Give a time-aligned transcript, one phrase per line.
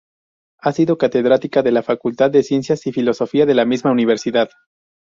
[0.61, 4.49] Ha sido catedrática de la Facultad de Ciencias y Filosofía de la misma universidad.